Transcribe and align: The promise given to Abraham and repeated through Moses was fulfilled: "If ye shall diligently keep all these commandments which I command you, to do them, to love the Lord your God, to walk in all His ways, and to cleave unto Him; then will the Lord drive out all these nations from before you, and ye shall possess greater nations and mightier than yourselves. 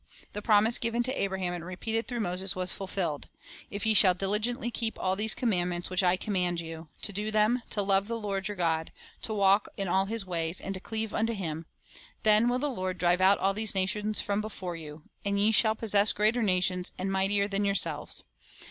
The 0.33 0.41
promise 0.41 0.79
given 0.79 1.03
to 1.03 1.21
Abraham 1.21 1.53
and 1.53 1.63
repeated 1.63 2.07
through 2.07 2.21
Moses 2.21 2.55
was 2.55 2.73
fulfilled: 2.73 3.29
"If 3.69 3.85
ye 3.85 3.93
shall 3.93 4.15
diligently 4.15 4.71
keep 4.71 4.97
all 4.97 5.15
these 5.15 5.35
commandments 5.35 5.91
which 5.91 6.01
I 6.01 6.17
command 6.17 6.59
you, 6.59 6.89
to 7.03 7.13
do 7.13 7.29
them, 7.29 7.61
to 7.69 7.83
love 7.83 8.07
the 8.07 8.17
Lord 8.17 8.47
your 8.47 8.57
God, 8.57 8.91
to 9.21 9.31
walk 9.31 9.67
in 9.77 9.87
all 9.87 10.07
His 10.07 10.25
ways, 10.25 10.59
and 10.59 10.73
to 10.73 10.79
cleave 10.79 11.13
unto 11.13 11.33
Him; 11.33 11.67
then 12.23 12.49
will 12.49 12.57
the 12.57 12.67
Lord 12.67 12.97
drive 12.97 13.21
out 13.21 13.37
all 13.37 13.53
these 13.53 13.75
nations 13.75 14.19
from 14.19 14.41
before 14.41 14.75
you, 14.75 15.03
and 15.23 15.37
ye 15.39 15.51
shall 15.51 15.75
possess 15.75 16.13
greater 16.13 16.41
nations 16.41 16.91
and 16.97 17.11
mightier 17.11 17.47
than 17.47 17.63
yourselves. 17.63 18.23